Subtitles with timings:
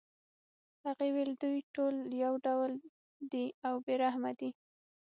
[0.85, 2.71] هغې ویل دوی ټول یو ډول
[3.31, 4.49] دي او بې رحمه دي